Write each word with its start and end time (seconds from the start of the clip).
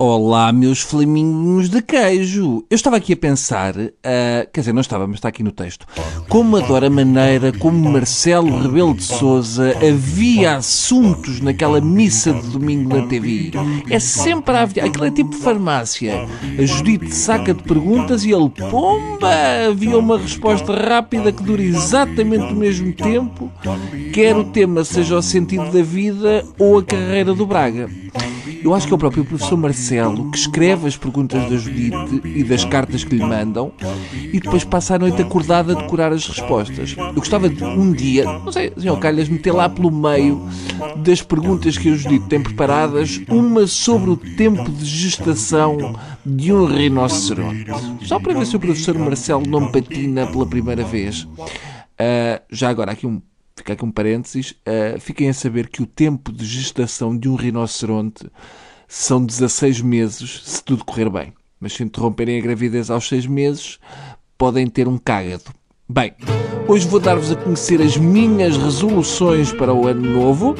Olá, 0.00 0.52
meus 0.52 0.80
flaminhos 0.80 1.68
de 1.68 1.82
queijo. 1.82 2.64
Eu 2.70 2.76
estava 2.76 2.96
aqui 2.98 3.14
a 3.14 3.16
pensar, 3.16 3.74
uh, 3.76 3.90
quer 4.52 4.60
dizer, 4.60 4.72
não 4.72 4.80
estava, 4.80 5.08
mas 5.08 5.16
está 5.16 5.28
aqui 5.28 5.42
no 5.42 5.50
texto, 5.50 5.88
como 6.28 6.56
adoro 6.56 6.86
a 6.86 6.90
maneira 6.90 7.52
como 7.52 7.90
Marcelo 7.90 8.60
Rebelo 8.62 8.94
de 8.94 9.02
Souza 9.02 9.76
havia 9.84 10.54
assuntos 10.54 11.40
naquela 11.40 11.80
missa 11.80 12.32
de 12.32 12.46
domingo 12.46 12.96
na 12.96 13.08
TV. 13.08 13.50
É 13.90 13.98
sempre 13.98 14.54
a 14.54 14.62
havia, 14.62 14.84
aquilo 14.84 15.04
é 15.04 15.10
tipo 15.10 15.32
farmácia. 15.32 16.28
A 16.56 16.64
Judite 16.64 17.12
saca 17.12 17.52
de 17.52 17.64
perguntas 17.64 18.24
e 18.24 18.30
ele, 18.30 18.50
pomba, 18.50 19.34
havia 19.68 19.98
uma 19.98 20.16
resposta 20.16 20.76
rápida 20.76 21.32
que 21.32 21.42
dura 21.42 21.62
exatamente 21.62 22.52
o 22.52 22.56
mesmo 22.56 22.92
tempo, 22.92 23.50
quer 24.12 24.36
o 24.36 24.44
tema 24.44 24.84
seja 24.84 25.16
o 25.16 25.22
sentido 25.22 25.72
da 25.72 25.82
vida 25.82 26.44
ou 26.56 26.78
a 26.78 26.84
carreira 26.84 27.34
do 27.34 27.44
Braga. 27.44 27.90
Eu 28.62 28.74
acho 28.74 28.86
que 28.86 28.92
é 28.92 28.96
o 28.96 28.98
próprio 28.98 29.24
professor 29.24 29.56
Marcelo 29.56 30.30
que 30.30 30.38
escreve 30.38 30.88
as 30.88 30.96
perguntas 30.96 31.48
da 31.48 31.56
Judite 31.56 32.22
e 32.24 32.42
das 32.44 32.64
cartas 32.64 33.04
que 33.04 33.14
lhe 33.14 33.24
mandam 33.24 33.72
e 34.32 34.40
depois 34.40 34.64
passa 34.64 34.96
a 34.96 34.98
noite 34.98 35.22
acordada 35.22 35.72
a 35.72 35.76
decorar 35.76 36.12
as 36.12 36.26
respostas. 36.26 36.94
Eu 36.96 37.14
gostava 37.14 37.48
de 37.48 37.62
um 37.62 37.92
dia, 37.92 38.24
não 38.24 38.52
sei, 38.52 38.72
senhor 38.76 38.98
Calhas, 38.98 39.28
meter 39.28 39.52
lá 39.52 39.68
pelo 39.68 39.90
meio 39.90 40.48
das 40.96 41.22
perguntas 41.22 41.78
que 41.78 41.88
a 41.88 41.94
Judite 41.94 42.26
tem 42.26 42.42
preparadas, 42.42 43.20
uma 43.28 43.66
sobre 43.66 44.10
o 44.10 44.16
tempo 44.16 44.70
de 44.70 44.84
gestação 44.84 45.94
de 46.24 46.52
um 46.52 46.66
rinoceronte. 46.66 47.66
Só 48.02 48.18
para 48.18 48.34
ver 48.34 48.46
se 48.46 48.56
o 48.56 48.60
professor 48.60 48.98
Marcelo 48.98 49.46
não 49.46 49.70
patina 49.70 50.26
pela 50.26 50.46
primeira 50.46 50.84
vez. 50.84 51.22
Uh, 51.22 52.40
já 52.50 52.68
agora, 52.68 52.92
aqui 52.92 53.06
um 53.06 53.20
fica 53.58 53.72
aqui 53.74 53.84
um 53.84 53.90
parênteses, 53.90 54.52
uh, 54.52 54.98
fiquem 55.00 55.28
a 55.28 55.34
saber 55.34 55.68
que 55.68 55.82
o 55.82 55.86
tempo 55.86 56.32
de 56.32 56.44
gestação 56.44 57.16
de 57.16 57.28
um 57.28 57.34
rinoceronte 57.34 58.26
são 58.86 59.24
16 59.24 59.82
meses, 59.82 60.42
se 60.44 60.64
tudo 60.64 60.84
correr 60.84 61.10
bem. 61.10 61.32
Mas 61.60 61.74
se 61.74 61.82
interromperem 61.82 62.38
a 62.38 62.42
gravidez 62.42 62.90
aos 62.90 63.08
6 63.08 63.26
meses, 63.26 63.78
podem 64.36 64.66
ter 64.66 64.88
um 64.88 64.96
cágado. 64.96 65.44
Bem, 65.88 66.14
hoje 66.68 66.86
vou 66.86 67.00
dar-vos 67.00 67.32
a 67.32 67.36
conhecer 67.36 67.82
as 67.82 67.96
minhas 67.96 68.56
resoluções 68.56 69.52
para 69.52 69.74
o 69.74 69.86
ano 69.86 70.02
novo. 70.02 70.54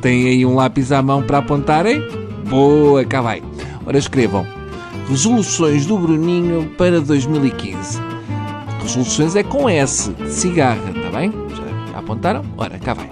Têm 0.00 0.28
aí 0.28 0.46
um 0.46 0.54
lápis 0.54 0.90
à 0.92 1.02
mão 1.02 1.22
para 1.22 1.38
apontarem? 1.38 2.00
Boa, 2.48 3.04
cá 3.04 3.20
vai. 3.20 3.42
Ora, 3.86 3.98
escrevam. 3.98 4.46
Resoluções 5.08 5.86
do 5.86 5.98
Bruninho 5.98 6.70
para 6.78 7.00
2015. 7.00 7.98
Resoluções 8.82 9.36
é 9.36 9.42
com 9.42 9.68
S, 9.68 10.10
de 10.12 10.32
cigarra, 10.32 10.90
está 10.90 11.10
bem? 11.10 11.32
Já 11.54 11.67
Apontaram? 11.98 12.44
Ora, 12.56 12.78
cá 12.78 12.94
vai. 12.94 13.10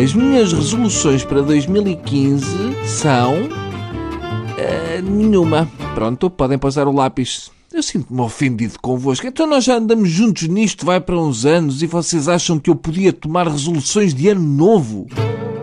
As 0.00 0.14
minhas 0.14 0.52
resoluções 0.52 1.24
para 1.24 1.42
2015 1.42 2.46
são. 2.86 3.34
Uh, 3.34 5.02
nenhuma. 5.02 5.68
Pronto, 5.94 6.30
podem 6.30 6.58
passar 6.58 6.86
o 6.86 6.92
lápis. 6.92 7.50
Eu 7.72 7.82
sinto-me 7.82 8.20
ofendido 8.20 8.74
convosco. 8.80 9.26
Então 9.26 9.46
nós 9.46 9.64
já 9.64 9.76
andamos 9.76 10.10
juntos 10.10 10.46
nisto, 10.46 10.84
vai 10.84 11.00
para 11.00 11.18
uns 11.18 11.46
anos, 11.46 11.82
e 11.82 11.86
vocês 11.86 12.28
acham 12.28 12.58
que 12.58 12.68
eu 12.68 12.76
podia 12.76 13.12
tomar 13.12 13.48
resoluções 13.48 14.14
de 14.14 14.28
ano 14.28 14.42
novo? 14.42 15.06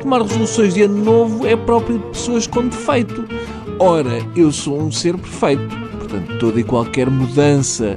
Tomar 0.01 0.23
resoluções 0.23 0.73
de 0.73 0.81
ano 0.81 1.03
novo 1.03 1.45
é 1.45 1.55
próprio 1.55 1.99
de 1.99 2.05
pessoas 2.05 2.47
com 2.47 2.67
defeito. 2.67 3.25
Ora, 3.79 4.25
eu 4.35 4.51
sou 4.51 4.81
um 4.81 4.91
ser 4.91 5.17
perfeito. 5.17 5.77
Portanto, 5.97 6.39
toda 6.39 6.59
e 6.59 6.63
qualquer 6.63 7.09
mudança 7.09 7.95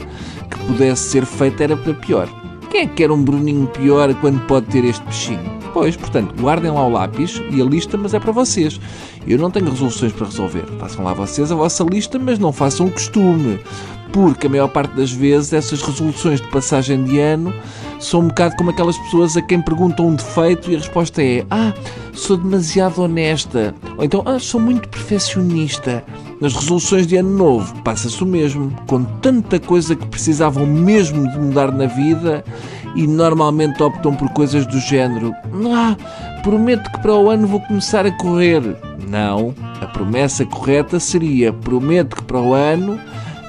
que 0.51 0.59
pudesse 0.67 1.11
ser 1.11 1.25
feita 1.25 1.65
era 1.65 1.77
para 1.77 1.95
pior. 1.95 2.42
Quem 2.73 2.81
é 2.81 2.87
que 2.87 2.95
quer 2.95 3.11
um 3.11 3.23
Bruninho 3.23 3.67
pior 3.67 4.15
quando 4.15 4.41
pode 4.47 4.65
ter 4.69 4.83
este 4.83 5.05
bichinho? 5.05 5.61
Pois, 5.75 5.95
portanto, 5.95 6.35
guardem 6.41 6.71
lá 6.71 6.87
o 6.87 6.91
lápis 6.91 7.43
e 7.51 7.61
a 7.61 7.65
lista, 7.67 7.99
mas 7.99 8.15
é 8.15 8.19
para 8.19 8.33
vocês. 8.33 8.81
Eu 9.27 9.37
não 9.37 9.51
tenho 9.51 9.69
resoluções 9.69 10.11
para 10.11 10.25
resolver. 10.25 10.65
Façam 10.79 11.05
lá 11.05 11.13
vocês 11.13 11.53
a 11.53 11.55
vossa 11.55 11.85
lista, 11.85 12.19
mas 12.19 12.39
não 12.39 12.51
façam 12.51 12.89
costume. 12.89 13.61
Porque 14.11 14.47
a 14.47 14.51
maior 14.51 14.69
parte 14.69 14.97
das 14.97 15.13
vezes 15.13 15.53
essas 15.53 15.83
resoluções 15.83 16.41
de 16.41 16.49
passagem 16.49 17.05
de 17.05 17.19
ano 17.21 17.53
são 18.01 18.21
um 18.21 18.29
bocado 18.29 18.57
como 18.57 18.71
aquelas 18.71 18.97
pessoas 18.97 19.37
a 19.37 19.43
quem 19.43 19.61
perguntam 19.61 20.09
um 20.09 20.15
defeito 20.15 20.71
e 20.71 20.75
a 20.75 20.79
resposta 20.79 21.23
é: 21.23 21.45
Ah, 21.51 21.75
sou 22.15 22.39
demasiado 22.39 23.03
honesta. 23.03 23.75
Ou 23.99 24.05
então, 24.05 24.23
Ah, 24.25 24.39
sou 24.39 24.59
muito 24.59 24.89
perfeccionista. 24.89 26.03
Nas 26.43 26.55
resoluções 26.55 27.07
de 27.07 27.15
ano 27.15 27.31
novo 27.31 27.73
passa-se 27.83 28.21
o 28.21 28.27
mesmo, 28.27 28.77
com 28.89 29.05
tanta 29.05 29.61
coisa 29.61 29.95
que 29.95 30.05
precisavam 30.09 30.67
mesmo 30.67 31.31
de 31.31 31.39
mudar 31.39 31.71
na 31.71 31.87
vida 31.87 32.45
e 32.97 33.07
normalmente 33.07 33.81
optam 33.81 34.13
por 34.13 34.29
coisas 34.31 34.67
do 34.67 34.81
género: 34.81 35.33
Ah, 35.73 35.97
prometo 36.43 36.91
que 36.91 36.99
para 36.99 37.15
o 37.15 37.31
ano 37.31 37.47
vou 37.47 37.61
começar 37.61 38.05
a 38.05 38.11
correr. 38.11 38.61
Não, 39.09 39.55
a 39.81 39.87
promessa 39.87 40.45
correta 40.45 40.99
seria: 40.99 41.53
prometo 41.53 42.17
que 42.17 42.25
para 42.25 42.41
o 42.41 42.55
ano 42.55 42.99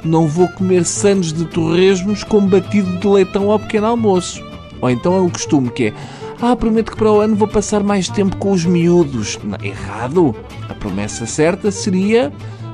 não 0.06 0.28
vou 0.28 0.48
comer 0.50 0.86
sanos 0.86 1.34
de 1.34 1.46
torresmos 1.46 2.24
com 2.24 2.46
batido 2.46 3.00
de 3.00 3.08
leitão 3.08 3.50
ao 3.50 3.58
pequeno 3.58 3.88
almoço. 3.88 4.40
Ou 4.80 4.90
então 4.92 5.16
é 5.16 5.20
o 5.20 5.32
costume 5.32 5.72
que 5.72 5.86
é: 5.86 5.94
Ah, 6.40 6.56
prometo 6.56 6.92
que 6.92 6.98
para 6.98 7.12
o 7.12 7.22
ano 7.22 7.36
vou 7.36 7.48
passar 7.48 7.82
mais 7.82 8.08
tempo 8.08 8.38
com 8.38 8.52
os 8.52 8.64
miúdos. 8.66 9.40
Errado. 9.64 10.36
A 10.70 10.76
promessa 10.76 11.26
certa 11.26 11.72
seria 11.72 12.32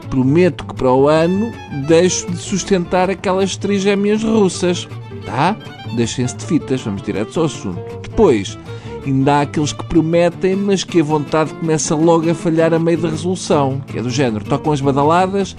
prometo 0.09 0.65
que 0.65 0.73
para 0.73 0.91
o 0.91 1.07
ano 1.07 1.51
deixo 1.87 2.29
de 2.29 2.37
sustentar 2.37 3.09
aquelas 3.09 3.55
trigêmeas 3.55 4.23
russas. 4.23 4.87
Tá? 5.25 5.55
Deixem-se 5.95 6.35
de 6.37 6.45
fitas, 6.45 6.81
vamos 6.81 7.01
direto 7.01 7.39
ao 7.39 7.45
assunto. 7.45 7.79
Depois, 8.01 8.57
ainda 9.05 9.35
há 9.35 9.41
aqueles 9.41 9.73
que 9.73 9.83
prometem, 9.85 10.55
mas 10.55 10.83
que 10.83 10.99
a 11.01 11.03
vontade 11.03 11.53
começa 11.53 11.95
logo 11.95 12.29
a 12.29 12.33
falhar 12.33 12.73
a 12.73 12.79
meio 12.79 12.97
da 12.97 13.09
resolução, 13.09 13.81
que 13.87 13.99
é 13.99 14.01
do 14.01 14.09
género, 14.09 14.43
tocam 14.45 14.71
as 14.73 14.81
badaladas 14.81 15.55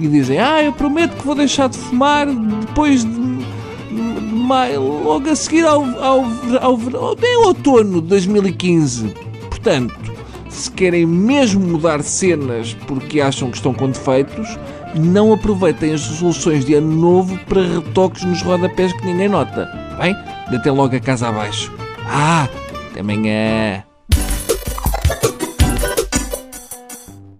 e 0.00 0.06
dizem, 0.06 0.38
ah, 0.38 0.62
eu 0.62 0.72
prometo 0.72 1.16
que 1.16 1.26
vou 1.26 1.34
deixar 1.34 1.68
de 1.68 1.76
fumar 1.76 2.26
depois 2.26 3.04
de, 3.04 3.10
de, 3.10 4.20
de 4.20 4.34
maio, 4.34 5.02
logo 5.02 5.28
a 5.28 5.34
seguir 5.34 5.64
ao, 5.64 5.82
ao, 5.82 6.24
ao, 6.60 6.80
ao, 6.80 7.08
ao 7.08 7.46
outono 7.46 8.00
de 8.00 8.08
2015. 8.08 9.14
Portanto, 9.48 10.17
se 10.58 10.70
querem 10.70 11.06
mesmo 11.06 11.60
mudar 11.60 12.02
cenas 12.02 12.74
porque 12.86 13.20
acham 13.20 13.50
que 13.50 13.56
estão 13.56 13.72
com 13.72 13.90
defeitos, 13.90 14.58
não 14.94 15.32
aproveitem 15.32 15.94
as 15.94 16.06
resoluções 16.08 16.64
de 16.64 16.74
ano 16.74 16.94
novo 16.94 17.38
para 17.46 17.62
retoques 17.62 18.24
nos 18.24 18.42
rodapés 18.42 18.92
que 18.92 19.04
ninguém 19.04 19.28
nota. 19.28 19.68
Bem? 20.00 20.14
Detem 20.50 20.72
logo 20.72 20.96
a 20.96 21.00
casa 21.00 21.28
abaixo. 21.28 21.72
Ah, 22.06 22.48
até 22.90 23.00
amanhã. 23.00 23.87